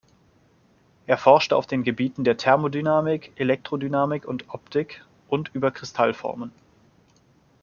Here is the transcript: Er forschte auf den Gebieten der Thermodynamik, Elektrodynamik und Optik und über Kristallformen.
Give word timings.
Er 1.05 1.15
forschte 1.19 1.55
auf 1.55 1.67
den 1.67 1.83
Gebieten 1.83 2.23
der 2.23 2.35
Thermodynamik, 2.35 3.33
Elektrodynamik 3.35 4.25
und 4.25 4.49
Optik 4.51 5.05
und 5.27 5.53
über 5.53 5.69
Kristallformen. 5.69 6.51